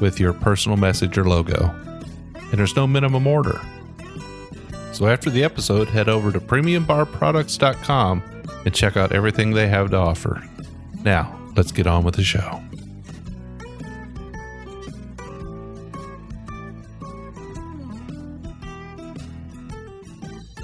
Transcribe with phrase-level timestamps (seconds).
[0.00, 1.66] with your personal message or logo.
[2.34, 3.60] And there's no minimum order.
[4.92, 8.22] So after the episode, head over to premiumbarproducts.com
[8.64, 10.42] and check out everything they have to offer.
[11.02, 12.60] Now, let's get on with the show.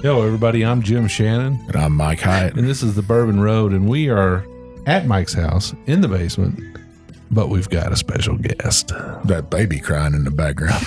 [0.03, 2.55] Yo, everybody, I'm Jim Shannon, And I'm Mike Hyatt.
[2.55, 4.47] and this is the Bourbon Road, and we are
[4.87, 6.78] at Mike's house in the basement,
[7.31, 8.89] but we've got a special guest.
[9.25, 10.85] That baby crying in the background.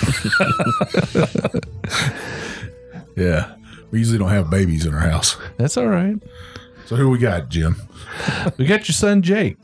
[3.16, 3.54] yeah.
[3.90, 5.36] We usually don't have babies in our house.
[5.58, 6.16] That's all right.
[6.86, 7.76] So who we got, Jim?
[8.56, 9.56] We got your son Jake.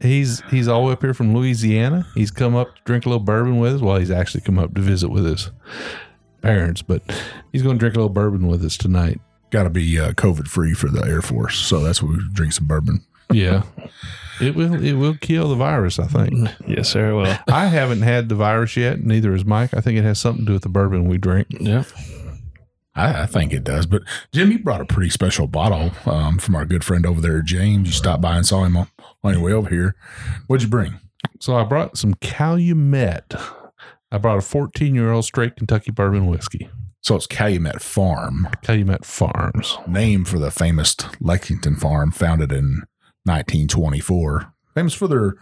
[0.00, 2.06] He's he's all the way up here from Louisiana.
[2.14, 3.80] He's come up to drink a little bourbon with us.
[3.80, 5.50] Well, he's actually come up to visit with his
[6.42, 7.02] parents, but
[7.52, 9.20] he's going to drink a little bourbon with us tonight.
[9.50, 11.58] Got to be uh, COVID free for the Air Force.
[11.58, 13.04] So that's why we drink some bourbon.
[13.30, 13.62] Yeah,
[14.40, 15.98] it will it will kill the virus.
[15.98, 16.48] I think.
[16.66, 17.14] Yes, sir.
[17.16, 19.00] Well, I haven't had the virus yet.
[19.04, 19.74] Neither has Mike.
[19.74, 21.48] I think it has something to do with the bourbon we drink.
[21.50, 21.84] yeah.
[22.94, 23.86] I, I think it does.
[23.86, 24.02] But
[24.32, 27.88] Jim, you brought a pretty special bottle um, from our good friend over there, James.
[27.88, 28.88] You stopped by and saw him on,
[29.24, 29.96] on your way over here.
[30.46, 31.00] What'd you bring?
[31.40, 33.34] So I brought some Calumet.
[34.10, 36.68] I brought a 14 year old straight Kentucky bourbon whiskey.
[37.00, 39.76] So it's Calumet Farm, Calumet Farms.
[39.88, 42.82] named for the famous Lexington farm founded in
[43.24, 44.52] 1924.
[44.74, 45.34] Famous for their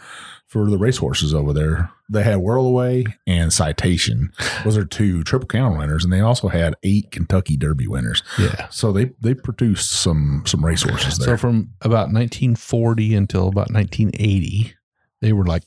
[0.47, 1.91] for the racehorses over there.
[2.09, 4.33] They had Whirlaway and Citation.
[4.65, 8.25] Those are two triple crown winners, and they also had eight Kentucky Derby winners.
[8.37, 8.67] Yeah.
[8.71, 11.29] So they they produced some some racehorses there.
[11.29, 14.75] So from about 1940 until about 1980,
[15.21, 15.63] they were like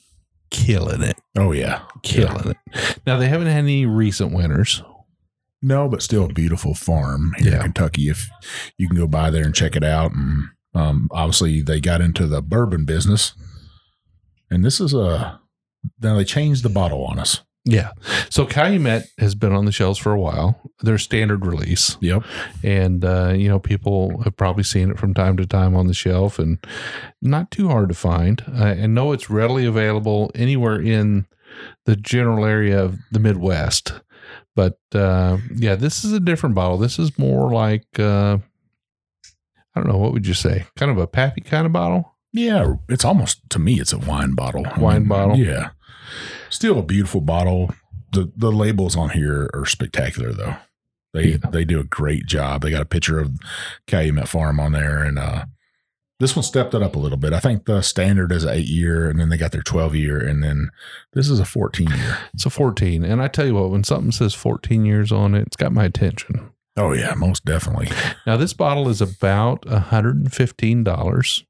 [0.52, 2.98] killing it, oh yeah, killing it.
[3.08, 4.84] Now they haven't had any recent winners.
[5.62, 7.56] no, but still a beautiful farm here Yeah.
[7.60, 8.10] in Kentucky.
[8.10, 8.30] If
[8.78, 12.28] you can go by there and check it out, and um, obviously they got into
[12.28, 13.34] the bourbon business,
[14.50, 15.40] and this is a
[16.02, 17.42] now they changed the bottle on us.
[17.66, 17.92] Yeah.
[18.30, 20.60] So Calumet has been on the shelves for a while.
[20.82, 21.98] Their standard release.
[22.02, 22.24] Yep.
[22.62, 25.94] and uh, you know people have probably seen it from time to time on the
[25.94, 26.58] shelf and
[27.22, 31.26] not too hard to find uh, and know it's readily available anywhere in
[31.86, 33.94] the general area of the midwest
[34.56, 38.38] but uh, yeah this is a different bottle this is more like uh,
[39.76, 42.76] i don't know what would you say kind of a pappy kind of bottle Yeah,
[42.90, 44.66] it's almost to me, it's a wine bottle.
[44.68, 45.38] I Wine bottle?
[45.38, 45.70] Yeah,
[46.50, 47.70] still a beautiful bottle.
[48.12, 50.56] the The labels on here are spectacular, though.
[51.14, 51.50] They Yeah.
[51.52, 52.62] they do a great job.
[52.64, 53.32] They got a picture of
[53.86, 55.46] Calumet Farm on there, and uh,
[56.20, 57.34] this one stepped it up a little bit.
[57.34, 60.42] I think the standard is eight year, and then they got their twelve year, and
[60.44, 60.70] then
[61.14, 62.18] this is a fourteen year.
[62.34, 65.46] it's a 14 and i tell you what when something says 14 years on it
[65.46, 67.90] it's got my attention Oh yeah, most definitely.
[68.26, 71.44] Now, this bottle is about $115.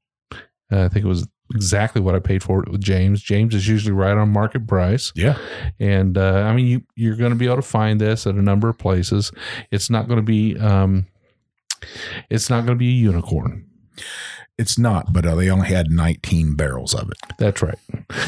[0.72, 3.22] Uh, I think it was exactly what I paid for it with James.
[3.22, 5.12] James is usually right on market price.
[5.14, 5.36] Yeah,
[5.78, 8.42] And uh, I mean, you, you're going to be able to find this at a
[8.42, 9.30] number of places.
[9.70, 11.06] It's not going to be, um,
[12.30, 13.66] it's not going to be a unicorn.
[14.58, 17.18] it's not, but uh, they only had nineteen barrels of it.
[17.38, 17.78] That's right.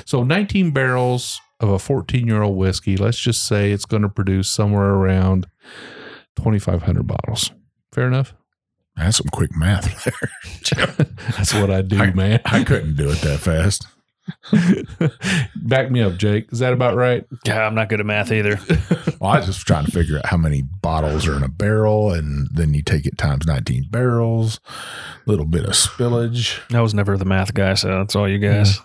[0.05, 2.97] So 19 barrels of a 14 year old whiskey.
[2.99, 5.47] Let's just say it's going to produce somewhere around
[6.37, 7.51] 2,500 bottles.
[7.93, 8.35] Fair enough.
[8.97, 11.07] That's some quick math there.
[11.37, 12.41] That's what I do, I- man.
[12.47, 13.87] I couldn't do it that fast.
[15.57, 16.53] Back me up, Jake.
[16.53, 17.25] Is that about right?
[17.45, 18.59] Yeah, I'm not good at math either.
[19.19, 22.13] Well, I was just trying to figure out how many bottles are in a barrel,
[22.13, 24.61] and then you take it times 19 barrels,
[25.27, 26.61] a little bit of spillage.
[26.75, 28.79] I was never the math guy, so that's all you guys.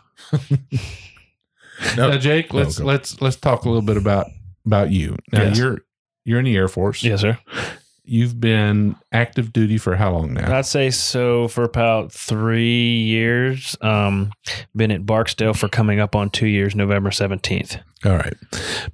[1.97, 2.85] Now, Jake, let's go.
[2.85, 4.27] let's let's talk a little bit about
[4.65, 5.17] about you.
[5.33, 5.57] Now, Yes.
[5.57, 5.79] you're
[6.23, 7.03] you're in the Air Force.
[7.03, 7.37] Yes, sir.
[8.03, 10.57] You've been active duty for how long now?
[10.57, 13.77] I'd say so for about three years.
[13.81, 14.31] Um,
[14.75, 17.79] been at Barksdale for coming up on two years, November 17th.
[18.03, 18.33] All right,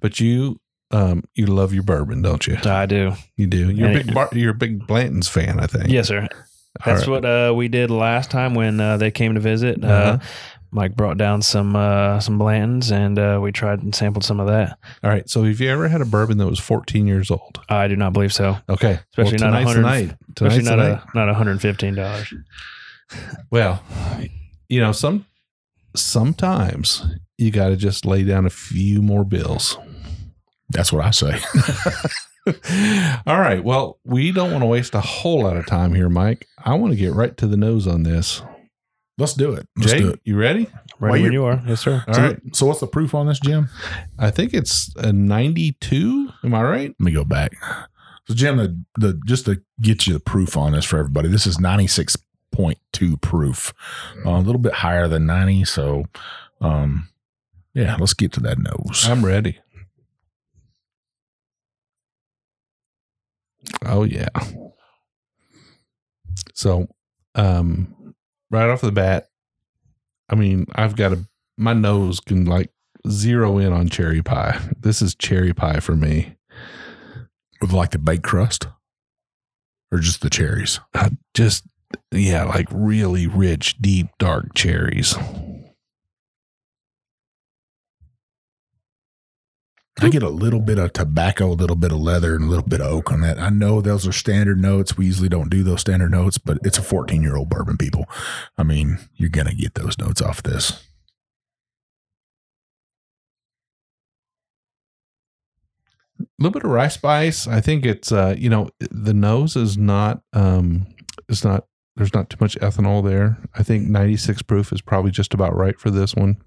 [0.02, 0.60] but you
[0.92, 2.58] um you love your bourbon, don't you?
[2.66, 3.14] I do.
[3.38, 3.70] You do.
[3.72, 5.88] You're a And big Bar- you're a big Blanton's fan, I think.
[5.90, 6.28] Yes, sir.
[6.86, 7.10] That's right.
[7.10, 9.84] what uh, we did last time when uh, they came to visit.
[9.84, 10.18] Uh, Uh-huh.
[10.78, 14.46] Mike brought down some uh, some Blantons, and uh, we tried and sampled some of
[14.46, 14.78] that.
[15.04, 15.28] All right.
[15.28, 17.60] So, have you ever had a bourbon that was 14 years old?
[17.68, 18.58] I do not believe so.
[18.70, 19.00] Okay.
[19.10, 20.18] Especially well, not tonight's the 100 night.
[20.36, 21.02] Especially Tonight's the not night.
[21.14, 22.34] a not 115 dollars.
[23.50, 23.84] Well,
[24.70, 25.26] you know, some
[25.96, 27.04] sometimes
[27.40, 29.80] you got to just lay down a few more bills.
[30.70, 31.40] That's what I say.
[33.26, 33.64] All right.
[33.64, 36.46] Well, we don't want to waste a whole lot of time here, Mike.
[36.64, 38.44] I want to get right to the nose on this.
[39.18, 39.68] Let's do it.
[39.76, 40.20] Let's Jay, do it.
[40.26, 40.66] you ready?
[41.00, 41.64] While Ready when you're- you are.
[41.68, 42.04] Yes, sir.
[42.08, 42.40] All so, right.
[42.56, 43.70] so what's the proof on this, Jim?
[44.20, 46.30] I think it's a 92.
[46.44, 46.90] Am I right?
[46.90, 47.54] Let me go back.
[48.28, 51.48] So, Jim, the, the just to get you the proof on this for everybody, this
[51.48, 52.18] is ninety six
[52.52, 53.74] point two proof,
[54.26, 55.64] uh, a little bit higher than ninety.
[55.64, 56.06] So,
[56.60, 57.08] um,
[57.74, 59.08] yeah, let's get to that nose.
[59.10, 59.60] I'm ready.
[63.86, 64.28] Oh yeah.
[66.54, 66.88] So,
[67.36, 67.96] um,
[68.52, 69.28] right off the bat,
[70.30, 71.26] I mean, I've got a
[71.58, 72.72] my nose can like
[73.10, 74.60] zero in on cherry pie.
[74.80, 76.36] This is cherry pie for me.
[77.62, 78.68] With like the baked crust,
[79.92, 80.80] or just the cherries.
[80.94, 81.66] Uh, just
[82.12, 85.16] yeah, like really rich, deep, dark cherries.
[90.00, 92.68] I get a little bit of tobacco, a little bit of leather, and a little
[92.68, 93.40] bit of oak on that.
[93.40, 94.96] I know those are standard notes.
[94.96, 98.06] We usually don't do those standard notes, but it's a 14 year old bourbon, people.
[98.58, 100.84] I mean, you're going to get those notes off this.
[106.20, 107.48] a little bit of rye spice.
[107.48, 110.88] I think it's uh, you know, the nose is not um
[111.30, 111.66] it's not
[111.96, 113.38] there's not too much ethanol there.
[113.56, 116.38] I think 96 proof is probably just about right for this one.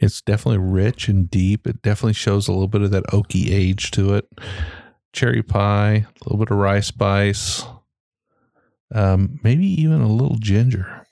[0.00, 1.66] It's definitely rich and deep.
[1.66, 4.28] It definitely shows a little bit of that oaky age to it.
[5.12, 7.64] Cherry pie, a little bit of rye spice,
[8.94, 11.06] um, maybe even a little ginger.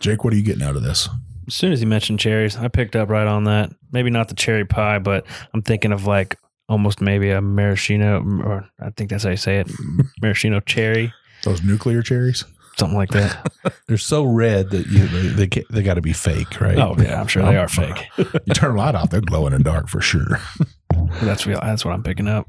[0.00, 1.08] Jake, what are you getting out of this?
[1.46, 3.70] As soon as you mentioned cherries, I picked up right on that.
[3.92, 8.68] Maybe not the cherry pie, but I'm thinking of like almost maybe a maraschino, or
[8.80, 9.70] I think that's how you say it,
[10.22, 11.12] maraschino cherry,
[11.42, 12.44] Those nuclear cherries?
[12.76, 13.52] Something like that.
[13.88, 16.78] They're so red that you they they, they got to be fake, right?
[16.78, 18.08] Oh yeah, I'm sure they are fake.
[18.46, 20.40] You turn a light off, they're glow in the dark for sure.
[21.22, 21.60] That's real.
[21.62, 22.46] That's what I'm picking up.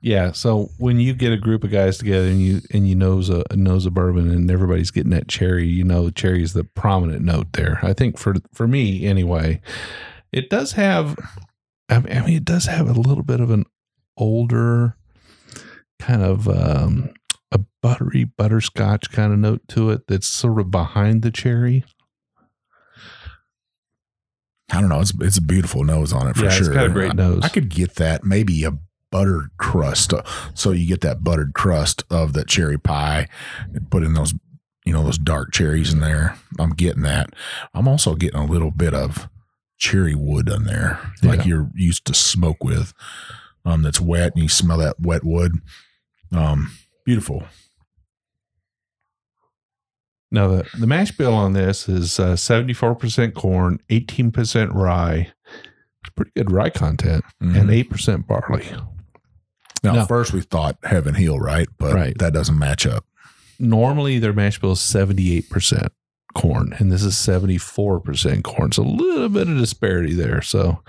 [0.00, 0.32] Yeah.
[0.32, 3.44] So when you get a group of guys together and you and you nose a
[3.54, 7.52] nose a bourbon and everybody's getting that cherry, you know, cherry is the prominent note
[7.54, 7.80] there.
[7.82, 9.60] I think for for me anyway,
[10.32, 11.16] it does have.
[11.88, 13.64] I mean, I mean, it does have a little bit of an
[14.16, 14.96] older
[15.98, 17.10] kind of um,
[17.54, 21.84] a buttery butterscotch kind of note to it that's sort of behind the cherry.
[24.70, 25.00] I don't know.
[25.00, 26.74] It's it's a beautiful nose on it for Yeah, it's sure.
[26.74, 27.40] got a great I- nose.
[27.42, 28.72] I, could get that maybe a
[29.10, 30.12] buttered crust.
[30.12, 30.22] uh,
[30.54, 33.28] So you get that buttered crust of that cherry pie
[33.72, 34.34] and put in those
[34.84, 36.36] you know those dark cherries in there.
[36.58, 37.30] I'm getting that.
[37.72, 39.28] I'm also getting a little bit of
[39.78, 41.46] cherry wood in there, like Yeah.
[41.46, 42.92] you're used to smoke with.
[43.64, 45.52] Um, that's wet and you smell that wet wood.
[46.32, 46.72] Um,
[47.04, 47.44] beautiful.
[50.30, 55.32] Now the the mash bill on this is seventy four percent corn, eighteen percent rye.
[56.02, 57.60] It's pretty good rye content, Mhm.
[57.60, 58.66] and eight percent barley.
[59.82, 60.00] now, no.
[60.00, 61.68] at first we thought Heaven Hill, right?
[61.78, 62.18] But Right.
[62.18, 63.04] that doesn't match up.
[63.60, 65.92] Normally their mash bill is seventy eight percent
[66.34, 68.72] corn, and this is seventy four percent corn.
[68.72, 70.42] So a little bit of disparity there.
[70.42, 70.82] So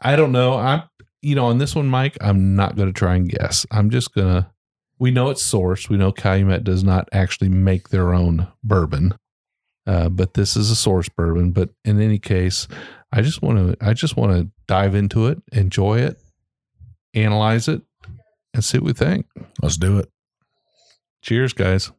[0.00, 0.54] I don't know.
[0.58, 0.82] I'm
[1.22, 2.16] you know on this one, Mike.
[2.20, 3.64] I'm not going to try and guess.
[3.70, 4.50] I'm just gonna.
[4.98, 5.88] We know it's sourced.
[5.88, 9.14] We know Calumet does not actually make their own bourbon.
[9.86, 11.52] Uh, but this is a source bourbon.
[11.52, 12.66] But in any case,
[13.12, 16.18] I just want to I just want to dive into it, enjoy it,
[17.14, 17.82] analyze it,
[18.52, 19.26] and see what we think.
[19.62, 20.10] Let's do it.
[21.22, 21.92] Cheers, guys.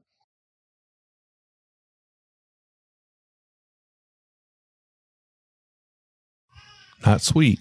[7.05, 7.59] Not sweet.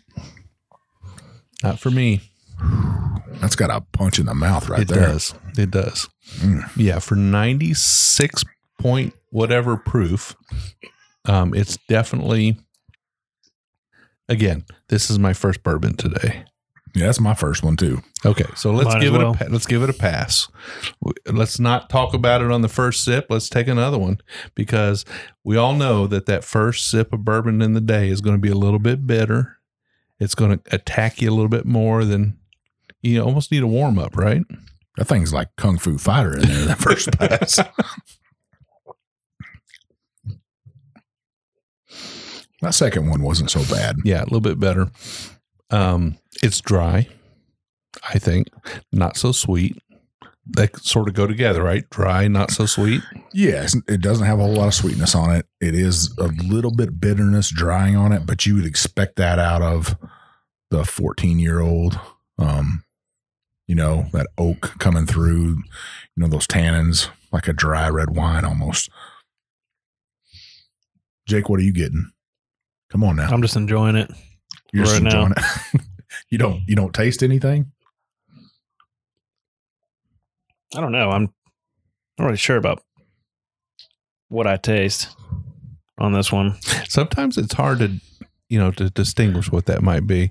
[1.62, 2.20] Not for me.
[3.40, 5.02] That's got a punch in the mouth right it there.
[5.02, 5.34] It does.
[5.58, 6.08] It does.
[6.38, 6.68] Mm.
[6.76, 8.44] Yeah, for 96
[8.78, 10.34] point whatever proof,
[11.26, 12.58] um, it's definitely
[14.28, 16.44] again, this is my first bourbon today.
[16.94, 18.00] Yeah, that's my first one too.
[18.24, 19.36] Okay, so let's Might as give it well.
[19.38, 20.48] a let's give it a pass.
[21.30, 23.26] Let's not talk about it on the first sip.
[23.28, 24.18] Let's take another one
[24.54, 25.04] because
[25.44, 28.40] we all know that that first sip of bourbon in the day is going to
[28.40, 29.58] be a little bit bitter.
[30.18, 32.38] It's going to attack you a little bit more than
[33.06, 34.42] you almost need a warm up, right?
[34.96, 37.56] That thing's like Kung Fu Fighter in there, that first pass.
[42.62, 43.96] that second one wasn't so bad.
[44.04, 44.88] Yeah, a little bit better.
[45.70, 47.08] Um, it's dry,
[48.08, 48.48] I think,
[48.92, 49.76] not so sweet.
[50.56, 51.88] They sort of go together, right?
[51.90, 53.02] Dry, not so sweet.
[53.32, 55.46] Yes, it doesn't have a whole lot of sweetness on it.
[55.60, 59.60] It is a little bit bitterness drying on it, but you would expect that out
[59.60, 59.96] of
[60.70, 61.98] the 14 year old.
[62.38, 62.84] Um,
[63.66, 68.44] you know, that oak coming through, you know, those tannins, like a dry red wine
[68.44, 68.90] almost.
[71.26, 72.12] Jake, what are you getting
[72.90, 73.28] Come on now.
[73.28, 74.10] I'm just enjoying it.
[74.72, 75.26] You're just right now.
[75.26, 75.34] enjoying
[75.74, 75.80] it.
[76.30, 77.72] you don't you don't taste anything?
[80.74, 81.10] I don't know.
[81.10, 81.32] I'm
[82.18, 82.82] not really sure about
[84.28, 85.14] what I taste
[85.98, 86.56] on this one.
[86.88, 88.00] Sometimes it's hard to,
[88.48, 90.30] you know, to distinguish what that might be.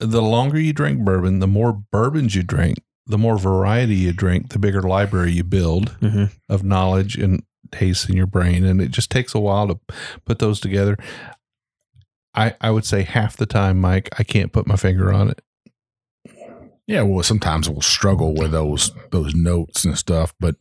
[0.00, 4.50] The longer you drink bourbon, the more bourbons you drink, the more variety you drink,
[4.50, 6.24] the bigger library you build Mm-hmm.
[6.48, 8.64] of knowledge and taste in your brain.
[8.64, 9.78] And it just takes a while to
[10.24, 10.96] put those together.
[12.34, 15.40] I, I would say half the time, Mike, I can't put my finger on it.
[16.86, 20.56] Yeah, well, sometimes we'll struggle with those those notes and stuff, but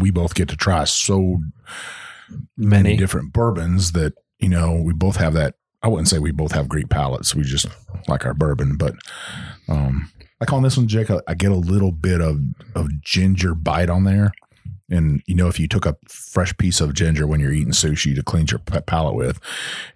[0.00, 1.38] we both get to try so
[2.56, 2.96] many, Many.
[2.96, 5.54] different bourbons that you know we both have that.
[5.82, 7.34] I wouldn't say we both have great palates.
[7.34, 7.66] We just
[8.08, 8.94] like our bourbon, but
[9.68, 10.10] um,
[10.40, 12.40] like on this one, Jake, I, I get a little bit of
[12.74, 14.32] of ginger bite on there.
[14.90, 18.14] And you know, if you took a fresh piece of ginger when you're eating sushi
[18.14, 19.40] to cleanse your palate with,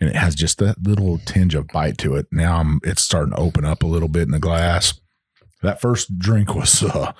[0.00, 2.26] and it has just that little tinge of bite to it.
[2.33, 4.99] Now I'm, it's starting to open up a little bit in the glass.
[5.62, 7.12] That first drink was, uh,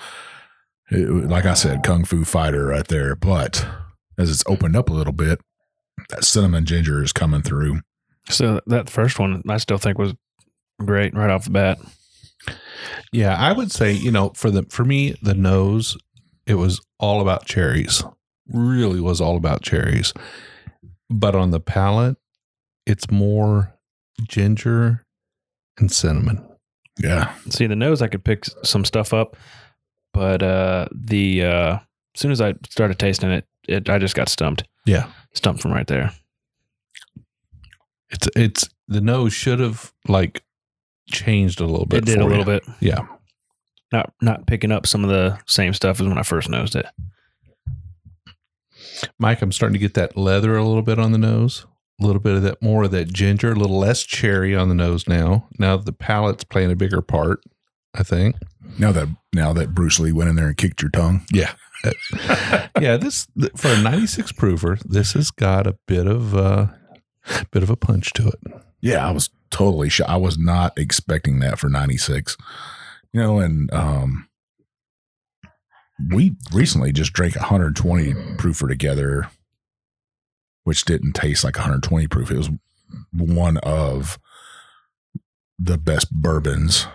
[0.91, 3.15] it, like I said, kung fu fighter right there.
[3.15, 3.67] But
[4.17, 5.41] as it's opened up a little bit,
[6.11, 7.81] that cinnamon ginger is coming through.
[8.29, 10.15] So that first one, I still think was
[10.85, 11.79] great right off the bat.
[13.13, 15.97] Yeah, I would say, you know, for the for me, the nose,
[16.47, 18.03] it was all about cherries.
[18.49, 20.13] Really was all about cherries.
[21.09, 22.17] But on the palate,
[22.85, 23.75] it's more
[24.29, 25.05] ginger
[25.79, 26.45] and cinnamon.
[26.99, 29.37] Yeah, See, the nose, I could pick some stuff up,
[30.15, 31.79] but uh, the uh,
[32.15, 34.65] as soon as I started tasting it, it I just got stumped.
[34.87, 35.11] Yeah.
[35.35, 36.13] Stumped from right there.
[38.11, 40.43] It's it's the nose should have like
[41.11, 41.99] changed a little bit.
[41.99, 42.61] It did a for little you.
[42.61, 42.65] bit.
[42.81, 43.07] Yeah.
[43.93, 46.87] Not not picking up some of the same stuff as when I first nosed it.
[49.19, 51.67] Mike, I'm starting to get that leather a little bit on the nose.
[52.01, 54.75] A little bit of that more of that ginger, a little less cherry on the
[54.75, 55.49] nose now.
[55.59, 57.41] Now the palate's playing a bigger part,
[57.95, 58.37] I think.
[58.79, 61.53] now that now that Bruce Lee went in there and kicked your tongue, Yeah.
[62.81, 66.67] yeah, this for a 96 prover, this has got a bit of uh
[67.51, 68.41] bit of a punch to it.
[68.81, 70.11] yeah, I was totally shocked.
[70.11, 72.37] I was not expecting that for '96.
[73.13, 74.29] You know, and um,
[76.13, 79.31] we recently just drank a 120 proofer together,
[80.65, 82.31] which didn't taste like 120 proof.
[82.31, 82.51] It was
[83.13, 84.19] one of
[85.59, 86.87] the best bourbons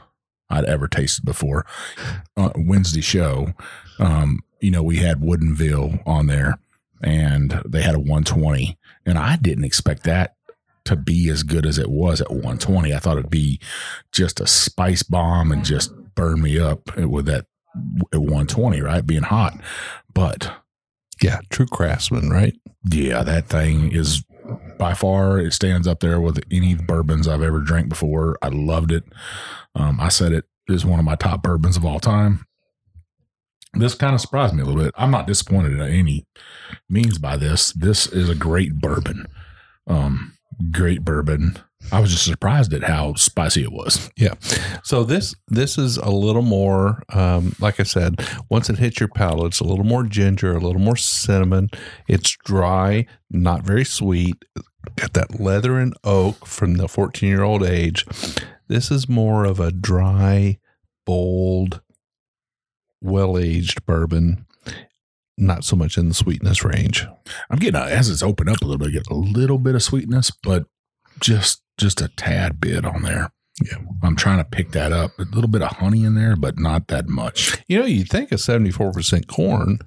[0.50, 1.66] I'd ever tasted before.
[2.38, 3.54] Uh, Wednesday show,
[4.00, 6.60] um, you know, we had Woodinville on there,
[7.02, 10.36] and they had a 120, and I didn't expect that
[10.86, 12.94] to be as good as it was at 120.
[12.94, 13.60] I thought it'd be
[14.12, 17.46] just a spice bomb and just burn me up with that
[18.14, 19.06] at 120, right?
[19.06, 19.54] Being hot.
[20.14, 20.52] But
[21.22, 22.56] Yeah, true craftsman, right?
[22.90, 24.24] yeah, that thing is
[24.80, 28.38] by far it stands up there with any bourbons I've ever drank before.
[28.42, 29.04] I loved it.
[29.76, 32.46] Um, I said it is one of my top bourbons of all time.
[33.74, 34.94] This kind of surprised me a little bit.
[34.98, 36.26] I'm not disappointed at any
[36.90, 37.72] means by this.
[37.72, 39.28] This is a great bourbon.
[39.88, 40.34] Um,
[40.72, 41.58] great bourbon.
[41.92, 44.12] I was just surprised at how spicy it was.
[44.16, 44.34] Yeah.
[44.84, 49.10] So this this is a little more um like I said, once it hits your
[49.10, 51.70] palate, it's a little more ginger, a little more cinnamon.
[52.08, 54.46] It's dry, not very sweet.
[54.96, 58.06] Got that leather and oak from the 14-year-old age.
[58.68, 60.60] This is more of a dry,
[61.06, 61.82] bold,
[63.02, 64.46] well-aged bourbon.
[65.38, 67.06] Not so much in the sweetness range.
[67.50, 69.76] I'm getting a, as it's opened up a little bit, I get a little bit
[69.76, 70.66] of sweetness, but
[71.20, 73.32] just just a tad bit on there.
[73.62, 73.78] Yeah.
[74.04, 75.18] I'm trying to pick that up.
[75.20, 77.58] A little bit of honey in there, but not that much.
[77.68, 79.80] You know, you think a 74% corn,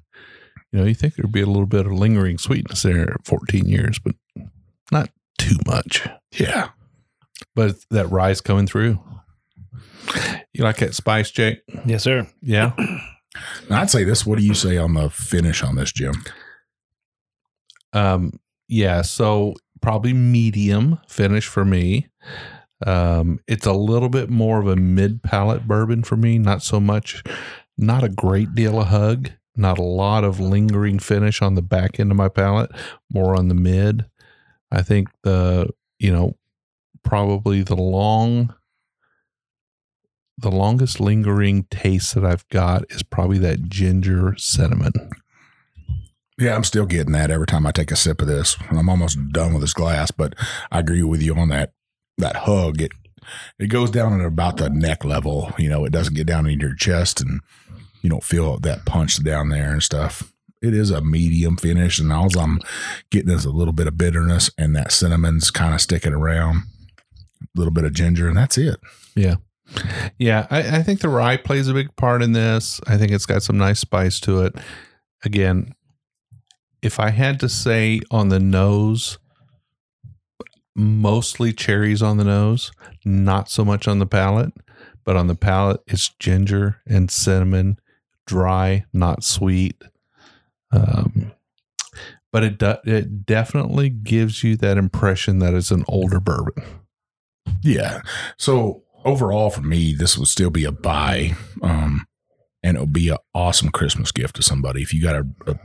[0.73, 3.67] you know, you think there'd be a little bit of lingering sweetness there at 14
[3.67, 4.15] years, but
[4.91, 6.07] not too much.
[6.33, 6.71] Yeah.
[7.55, 8.99] But that rye's coming through.
[10.55, 11.63] You like that spice, Jake?
[11.85, 12.27] Yes, sir.
[12.41, 12.73] Yeah.
[13.67, 14.25] And I'd say this.
[14.25, 16.15] What do you say on the finish on this, Jim?
[17.93, 19.03] Um, yeah.
[19.03, 22.07] So probably medium finish for me.
[22.87, 26.39] Um, it's a little bit more of a mid palate bourbon for me.
[26.39, 27.25] Not so much,
[27.77, 31.99] not a great deal of hug, not a lot of lingering finish on the back
[31.99, 32.71] end of my palate,
[33.13, 34.07] more on the mid.
[34.71, 36.37] I think the, you know,
[37.03, 38.55] probably the long,
[40.37, 44.93] the longest lingering taste that I've got is probably that ginger cinnamon.
[46.39, 48.57] Yeah, I'm still getting that every time I take a sip of this.
[48.69, 50.35] And I'm almost done with this glass, but
[50.73, 51.73] I agree with you on that.
[52.19, 52.93] That hug, it
[53.59, 55.53] it goes down at about the neck level.
[55.59, 57.41] You know, it doesn't get down into your chest, and
[58.03, 60.33] you don't feel that punch down there and stuff.
[60.63, 62.61] It is a medium finish, and all I'm
[63.11, 66.63] getting is a little bit of bitterness, and that cinnamon's kind of sticking around.
[67.43, 68.81] A little bit of ginger, and that's it.
[69.15, 69.37] Yeah,
[70.51, 72.81] I, I think the rye plays a big part in this.
[72.87, 74.55] I think it's got some nice spice to it.
[75.25, 75.75] Again,
[76.83, 79.19] if I had to say on the nose,
[80.77, 82.73] mostly cherries on the nose,
[83.05, 84.53] not so much on the palate,
[85.05, 87.79] but on the palate, it's ginger and cinnamon,
[88.27, 89.83] dry, not sweet.
[90.73, 91.33] Um,
[92.33, 96.65] but it do, it definitely gives you that impression that it's an older bourbon.
[97.63, 98.01] Yeah.
[98.37, 102.07] So overall, for me, this would still be a buy, um,
[102.63, 104.83] and it would be an awesome Christmas gift to somebody.
[104.83, 105.59] If you got a, a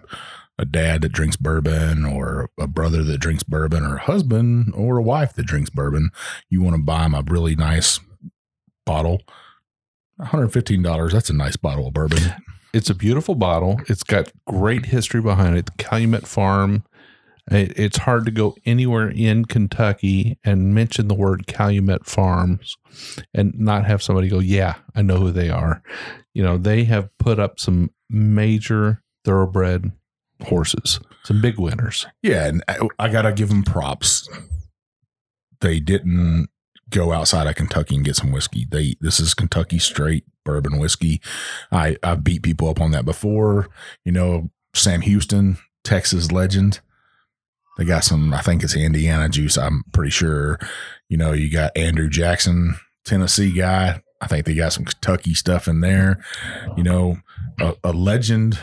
[0.60, 4.98] a dad that drinks bourbon, or a brother that drinks bourbon, or a husband or
[4.98, 6.10] a wife that drinks bourbon,
[6.50, 8.02] you want to buy them a really nice
[8.86, 9.22] bottle.
[10.20, 11.12] $115.
[11.14, 12.20] That's a nice bottle of bourbon.
[12.74, 13.80] It's a beautiful bottle.
[13.88, 15.66] It's got great history behind it.
[15.66, 16.84] The Calumet Farm.
[17.52, 22.78] It, it's hard to go anywhere in Kentucky and mention the word Calumet Farms
[23.34, 25.82] and not have somebody go, "Yeah, I know who they are."
[26.34, 29.92] You know, they have put up some major thoroughbred
[30.44, 32.06] horses, some big winners.
[32.22, 34.30] Yeah, and I, I gotta give them props.
[35.62, 36.50] They didn't
[36.90, 38.66] go outside of Kentucky and get some whiskey.
[38.70, 41.22] They this is Kentucky straight bourbon whiskey.
[41.72, 43.70] I I've beat people up on that before.
[44.06, 46.82] You know, Sam Houston, Texas legend.
[47.80, 48.34] They got some.
[48.34, 49.58] I think it's Indiana juice.
[49.58, 50.60] I'm pretty sure.
[51.08, 54.02] You know, you got Andrew Jackson, Tennessee guy.
[54.20, 56.22] I think they got some Kentucky stuff in there.
[56.76, 57.20] You know,
[57.58, 58.60] a, a legend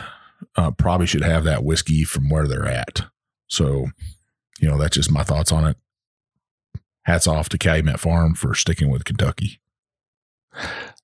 [0.55, 3.07] uh, probably should have that whiskey from where they're at.
[3.47, 3.87] So,
[4.59, 5.77] you know, that's just my thoughts on it.
[7.01, 9.59] Hats off to Calumet Farm for sticking with Kentucky.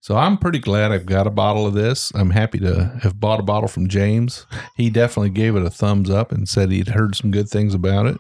[0.04, 2.12] So I'm pretty glad I've got a bottle of this.
[2.14, 4.46] I'm happy to have bought a bottle from James.
[4.76, 8.08] He definitely gave it a thumbs up and said he'd heard some good things about
[8.08, 8.18] it.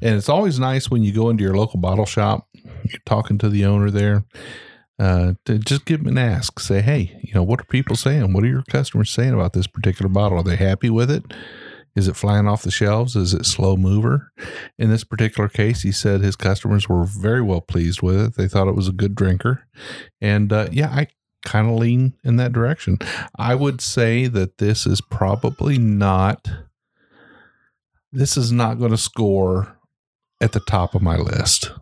[0.00, 3.48] And it's always nice when you go into your local bottle shop, you're talking to
[3.48, 4.24] the owner there,
[4.98, 6.58] uh, to just give him an ask.
[6.58, 8.32] Say, hey, you know, what are people saying?
[8.32, 10.38] What are your customers saying about this particular bottle?
[10.38, 11.22] Are they happy with it?
[11.94, 13.16] Is it flying off the shelves?
[13.16, 14.32] Is it slow mover?
[14.78, 18.34] In this particular case, he said his customers were very well pleased with it.
[18.36, 19.66] They thought it was a good drinker.
[20.20, 21.08] And uh, yeah, I
[21.44, 22.98] kind of lean in that direction.
[23.36, 26.48] I would say that this is probably not,
[28.10, 29.76] this is not going to score
[30.40, 31.72] at the top of my list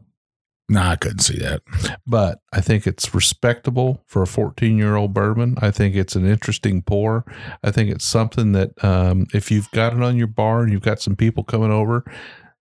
[0.70, 1.62] Nah, I couldn't see that.
[2.06, 5.56] but I think it's respectable for a 14 year old bourbon.
[5.60, 7.24] I think it's an interesting pour.
[7.64, 10.82] I think it's something that um, if you've got it on your bar and you've
[10.82, 12.04] got some people coming over,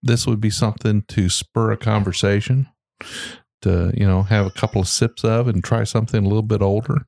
[0.02, 2.68] this would be something to spur a conversation,
[3.62, 6.64] to you know have a couple of sips of and try something a little bit
[6.64, 7.06] older.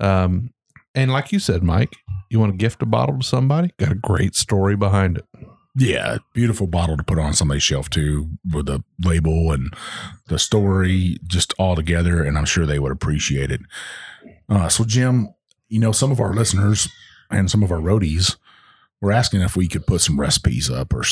[0.00, 0.54] Um,
[0.94, 1.94] and like you said, Mike,
[2.30, 3.72] you want to gift a bottle to somebody?
[3.78, 5.26] Got a great story behind it.
[5.74, 9.72] Yeah, beautiful bottle to put on somebody's shelf too, with the label and
[10.28, 13.62] the story just all together, and I'm sure they would appreciate it.
[14.48, 15.32] Uh, so, Jim,
[15.68, 16.88] you know, some of our listeners
[17.30, 18.36] and some of our roadies
[19.00, 21.04] were asking if we could put some recipes up or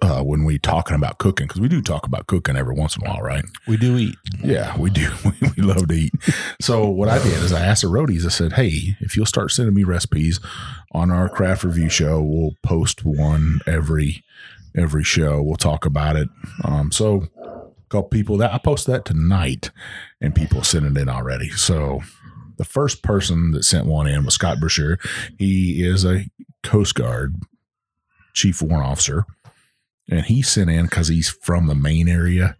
[0.00, 3.04] uh, when we talking about cooking because we do talk about cooking every once in
[3.04, 3.44] a while, right?
[3.66, 4.14] We do eat.
[4.42, 5.10] Yeah, we do.
[5.24, 6.12] We, we love to eat.
[6.60, 8.24] So what I did is I asked the roadies.
[8.24, 10.40] I said, "Hey, if you'll start sending me recipes
[10.92, 14.24] on our craft review show, we'll post one every
[14.76, 15.42] every show.
[15.42, 16.28] We'll talk about it."
[16.64, 19.70] Um, so a couple people that I posted that tonight,
[20.20, 21.50] and people sent it in already.
[21.50, 22.00] So
[22.56, 24.98] the first person that sent one in was Scott Brashear.
[25.38, 26.24] He is a
[26.62, 27.36] Coast Guard
[28.34, 29.24] chief warrant officer,
[30.08, 32.56] and he sent in because he's from the Maine area.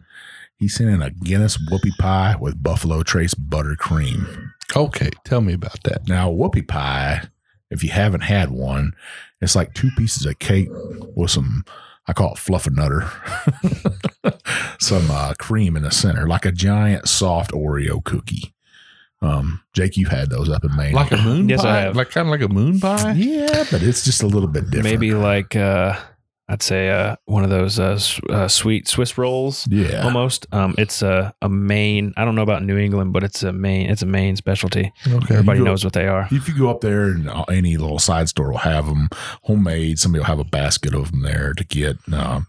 [0.57, 4.51] He sent in a Guinness whoopie pie with Buffalo Trace buttercream.
[4.75, 6.07] Okay, tell me about that.
[6.07, 7.23] Now, whoopie pie,
[7.71, 8.93] if you haven't had one,
[9.41, 10.67] it's like two pieces of cake
[11.15, 11.63] with some,
[12.07, 13.09] I call it fluffernutter,
[14.81, 18.53] some uh, cream in the center, like a giant soft Oreo cookie.
[19.21, 20.93] Um, Jake, you've had those up in Maine.
[20.93, 21.95] Like a moon Yes, I have.
[21.95, 23.13] Like kind of like a moon pie?
[23.13, 24.83] yeah, but it's just a little bit different.
[24.83, 25.97] Maybe like uh,
[26.51, 29.67] I'd say uh, one of those uh, uh, sweet Swiss rolls.
[29.69, 30.03] Yeah.
[30.03, 30.47] Almost.
[30.51, 32.11] Um, it's a, a Maine.
[32.17, 33.87] I don't know about New England, but it's a Maine.
[33.87, 34.91] It's a Maine specialty.
[35.07, 35.35] Okay.
[35.35, 36.27] Everybody go- knows what they are.
[36.31, 39.09] If you go up there and uh, any little side store will have them
[39.43, 41.97] homemade, somebody will have a basket of them there to get.
[42.11, 42.47] Um,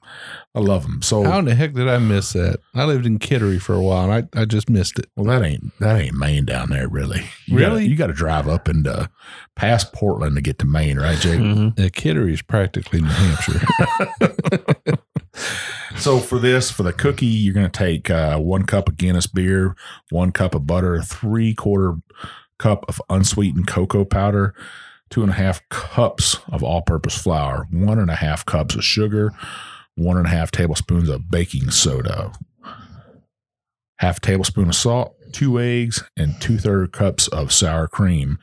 [0.55, 1.01] I love them.
[1.01, 2.59] So How in the heck did I miss that?
[2.75, 5.07] I lived in Kittery for a while and I, I just missed it.
[5.17, 7.23] Well, that ain't that ain't Maine down there, really.
[7.47, 7.87] You gotta- Really?
[7.87, 9.07] you got to drive up and uh,
[9.55, 11.39] past Portland to get to Maine, right, Jake?
[11.39, 11.79] Mhm.
[11.79, 13.61] Uh, Kittery is practically New Hampshire.
[15.97, 19.27] So for this, for the cookie, you're going to take uh, one cup of Guinness
[19.27, 19.77] beer,
[20.11, 21.97] one cup of butter, three quarter
[22.59, 24.55] cup of unsweetened cocoa powder,
[25.11, 29.33] two and a half cups of all-purpose flour, one and a half cups of sugar,
[30.01, 32.33] one and a half tablespoons of baking soda.
[33.99, 38.39] half tablespoon of salt, two eggs, and two third cups of sour cream.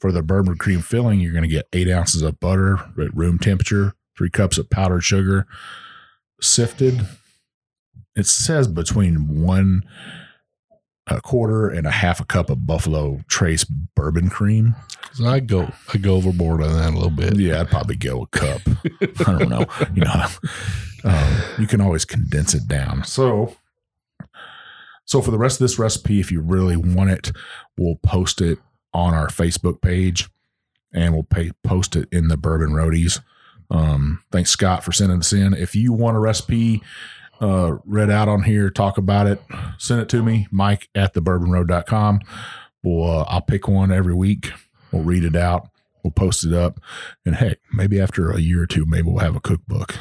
[0.00, 3.38] For the bourbon cream filling, you're going to get eight ounces of butter at room
[3.38, 5.46] temperature, three cups of powdered sugar,
[6.40, 7.06] sifted.
[8.16, 9.82] It says between one
[11.08, 14.74] a quarter and a half a cup of Buffalo Trace bourbon cream.
[15.14, 17.36] So I go I go overboard on that a little bit.
[17.38, 18.62] Yeah, I'd probably go a cup.
[19.26, 19.66] I don't know.
[19.94, 20.26] You know,
[21.04, 23.04] um, you can always condense it down.
[23.04, 23.56] So,
[25.04, 27.32] so for the rest of this recipe, if you really want it,
[27.76, 28.58] we'll post it
[28.94, 30.28] on our Facebook page,
[30.92, 33.20] and we'll pay, post it in the Bourbon Roadies.
[33.70, 35.54] Um, thanks Scott for sending this in.
[35.54, 36.82] If you want a recipe
[37.40, 39.42] uh, read out on here, talk about it,
[39.78, 42.20] send it to me, Mike at thebourbonroad.com.
[42.82, 44.50] We'll, uh, I'll pick one every week.
[44.92, 45.68] We'll read it out.
[46.02, 46.80] We'll post it up.
[47.24, 49.96] And hey, maybe after a year or two, maybe we'll have a cookbook.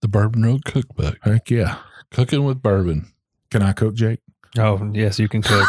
[0.00, 1.18] The Bourbon Road Cookbook.
[1.22, 1.78] Heck yeah.
[2.10, 3.12] Cooking with bourbon.
[3.50, 4.20] Can I cook, Jake?
[4.58, 5.68] Oh, yes, you can cook.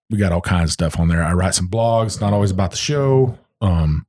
[0.09, 1.23] We got all kinds of stuff on there.
[1.23, 3.37] I write some blogs, not always about the show.
[3.61, 4.05] Um,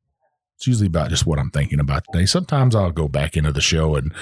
[0.57, 2.27] it's usually about just what I'm thinking about today.
[2.27, 4.13] Sometimes I'll go back into the show and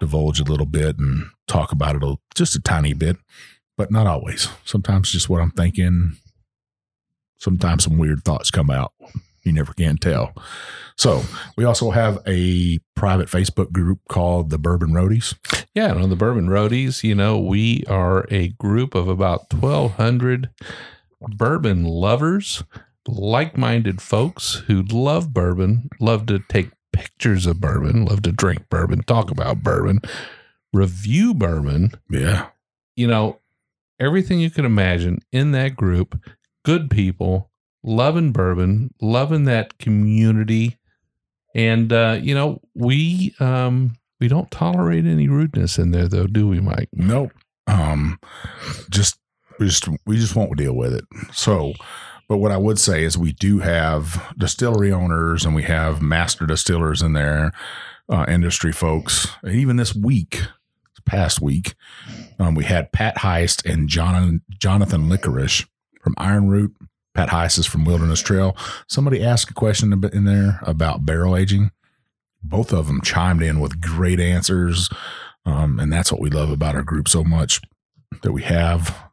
[0.00, 3.16] divulge a little bit and talk about it a, just a tiny bit,
[3.76, 4.48] but not always.
[4.64, 6.16] Sometimes just what I'm thinking.
[7.38, 8.92] Sometimes some weird thoughts come out.
[9.42, 10.34] You never can tell.
[10.96, 11.22] So
[11.56, 15.34] we also have a private Facebook group called the Bourbon Roadies.
[15.74, 20.48] Yeah, on the Bourbon Roadies, you know, we are a group of about 1,200
[21.28, 22.64] bourbon lovers,
[23.06, 28.68] like minded folks who love bourbon, love to take pictures of bourbon, love to drink
[28.68, 30.00] bourbon, talk about bourbon,
[30.72, 31.90] review bourbon.
[32.08, 32.48] Yeah.
[32.96, 33.40] You know,
[33.98, 36.18] everything you can imagine in that group,
[36.64, 37.50] good people,
[37.82, 40.78] loving bourbon, loving that community.
[41.54, 46.48] And, uh, you know, we, um, we don't tolerate any rudeness in there, though, do
[46.48, 46.88] we, Mike?
[46.92, 47.32] Nope.
[47.66, 48.18] Um,
[48.90, 49.18] just
[49.58, 51.04] we just we just won't deal with it.
[51.32, 51.74] So,
[52.28, 56.46] but what I would say is we do have distillery owners and we have master
[56.46, 57.52] distillers in there,
[58.08, 59.28] uh, industry folks.
[59.46, 60.42] Even this week,
[61.04, 61.74] past week,
[62.38, 65.66] um, we had Pat Heist and Jonathan Jonathan Likarish
[66.02, 66.74] from Iron Root.
[67.14, 68.56] Pat Heist is from Wilderness Trail.
[68.88, 71.70] Somebody asked a question in there about barrel aging.
[72.42, 74.90] Both of them chimed in with great answers.
[75.46, 77.60] Um, and that's what we love about our group so much
[78.22, 79.03] that we have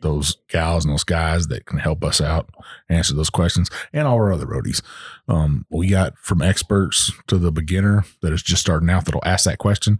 [0.00, 2.48] those gals and those guys that can help us out,
[2.88, 4.82] answer those questions, and all our other roadies.
[5.28, 9.44] Um, we got from experts to the beginner that is just starting out that'll ask
[9.44, 9.98] that question.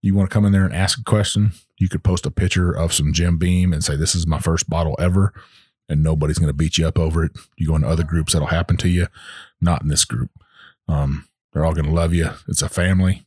[0.00, 1.52] You want to come in there and ask a question?
[1.78, 4.68] You could post a picture of some Jim Beam and say, This is my first
[4.68, 5.32] bottle ever.
[5.88, 7.32] And nobody's going to beat you up over it.
[7.56, 9.08] You go into other groups, that'll happen to you.
[9.60, 10.30] Not in this group.
[10.88, 12.30] Um, they're all going to love you.
[12.48, 13.26] It's a family.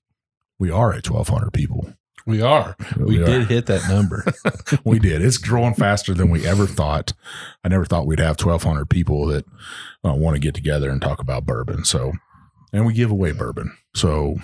[0.58, 1.93] We are at 1,200 people.
[2.25, 2.75] We are.
[2.97, 3.25] We, We are.
[3.25, 4.25] did hit that number.
[4.83, 5.21] we did.
[5.21, 7.13] It's growing faster than we ever thought.
[7.63, 9.45] I never thought we'd have 1,200 people that
[10.03, 11.85] uh, want to get together and talk about bourbon.
[11.85, 12.13] So,
[12.73, 13.77] and we give away bourbon.
[13.93, 14.38] So,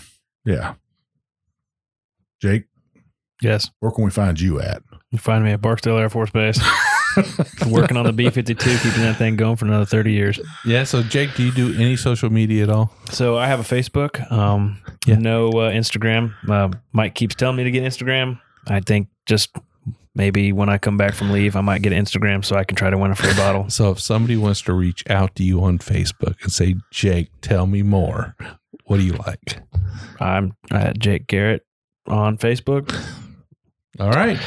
[0.46, 0.76] yeah.
[2.40, 2.66] Jake,
[3.42, 3.72] yes.
[3.80, 4.84] where can we find you at?
[5.10, 6.60] You find me at Barksdale Air Force Base.
[7.68, 10.40] Working on the B 52, keeping that thing going for another 30 years.
[10.66, 10.84] yeah.
[10.84, 12.94] So, Jake, do you do any social media at all?
[13.12, 15.16] So I have a Facebook, um, Yeah.
[15.16, 16.34] no uh, Instagram.
[16.50, 18.40] Uh, Mike keeps telling me to get Instagram.
[18.68, 19.56] I think just
[20.16, 22.76] maybe when I come back from leave, I might get an Instagram so I can
[22.76, 23.70] try to win a free bottle.
[23.70, 27.66] So, if somebody wants to reach out to you on Facebook and say, Jake, tell
[27.68, 28.36] me more,
[28.86, 29.60] what do you like?
[30.20, 31.66] I'm at Jake Garrett
[32.08, 32.94] on Facebook.
[34.00, 34.40] All right.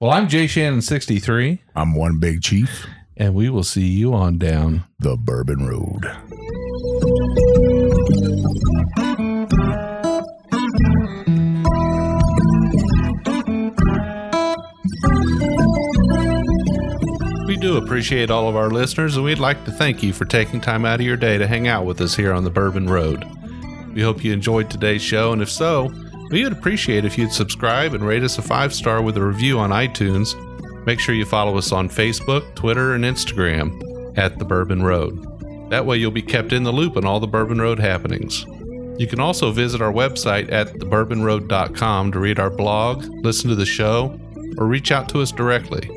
[0.00, 4.84] Well, I'm Jay Shannon63, I'm one big chief, and we will see you on down.
[5.00, 6.04] the Bourbon Road.
[17.48, 20.60] We do appreciate all of our listeners, and we'd like to thank you for taking
[20.60, 23.24] time out of your day to hang out with us here on the Bourbon Road.
[23.94, 25.90] We hope you enjoyed today's show, and if so,
[26.30, 29.58] we would appreciate if you'd subscribe and rate us a five star with a review
[29.58, 30.34] on iTunes.
[30.86, 35.70] Make sure you follow us on Facebook, Twitter, and Instagram at the Bourbon Road.
[35.70, 38.44] That way, you'll be kept in the loop on all the Bourbon Road happenings.
[38.98, 43.66] You can also visit our website at thebourbonroad.com to read our blog, listen to the
[43.66, 44.18] show,
[44.56, 45.88] or reach out to us directly.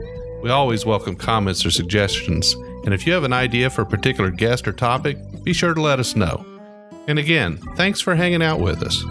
[0.43, 4.29] We always welcome comments or suggestions, and if you have an idea for a particular
[4.29, 6.45] guest or topic, be sure to let us know.
[7.07, 9.03] And again, thanks for hanging out with us.